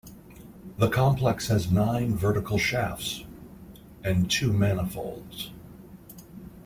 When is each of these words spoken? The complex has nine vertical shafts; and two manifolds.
The 0.79 0.89
complex 0.89 1.49
has 1.49 1.69
nine 1.71 2.15
vertical 2.17 2.57
shafts; 2.57 3.23
and 4.03 4.31
two 4.31 4.51
manifolds. 4.51 5.51